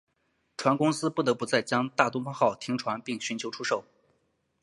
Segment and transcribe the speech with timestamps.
[0.57, 3.85] 船公司不得不在将大东方号停航并寻求出售。